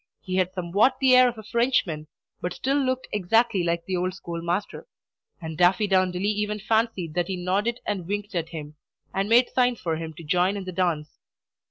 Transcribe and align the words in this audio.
He 0.23 0.37
had 0.37 0.51
somewhat 0.51 0.97
the 0.99 1.15
air 1.15 1.27
of 1.29 1.37
a 1.37 1.43
Frenchman, 1.43 2.07
but 2.41 2.53
still 2.55 2.75
looked 2.75 3.07
exactly 3.11 3.63
like 3.63 3.85
the 3.85 3.97
old 3.97 4.15
schoolmaster; 4.15 4.87
and 5.39 5.55
Daffydowndilly 5.59 6.25
even 6.25 6.57
fancied 6.57 7.13
that 7.13 7.27
he 7.27 7.35
nodded 7.37 7.81
and 7.85 8.07
winked 8.07 8.33
at 8.33 8.49
him, 8.49 8.77
and 9.13 9.29
made 9.29 9.49
signs 9.51 9.79
for 9.79 9.97
him 9.97 10.15
to 10.15 10.23
join 10.23 10.57
in 10.57 10.63
the 10.65 10.71
dance. 10.71 11.19